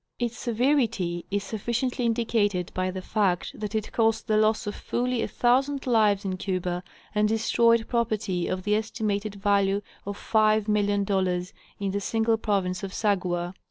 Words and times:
Its 0.17 0.35
severity 0.35 1.27
is 1.29 1.43
sufficiently 1.43 2.07
indicated 2.07 2.71
by 2.73 2.89
the 2.89 3.03
fact 3.03 3.51
that 3.59 3.75
it 3.75 3.91
caused 3.91 4.25
the 4.25 4.35
loss 4.35 4.65
of 4.65 4.73
fully 4.73 5.21
a 5.21 5.27
thousand 5.27 5.85
lives 5.85 6.25
in 6.25 6.37
Cuba, 6.37 6.81
and 7.13 7.27
destroyed 7.29 7.87
property 7.87 8.47
of 8.47 8.63
the 8.63 8.73
estimated 8.73 9.35
value 9.35 9.79
of 10.07 10.17
$5,000,000 10.17 11.53
in 11.79 11.91
the 11.91 12.01
single 12.01 12.37
province 12.37 12.81
of 12.81 12.91
Sagua. 12.95 13.53